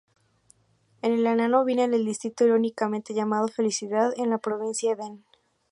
[1.03, 5.23] El enano vive en el distrito irónicamente llamado Felicidad en la provincia Eden.